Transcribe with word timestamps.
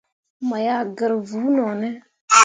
Mo 0.47 0.57
yah 0.65 0.83
gǝr 0.97 1.11
vuu 1.27 1.49
no 1.55 1.65
ne? 1.79 1.89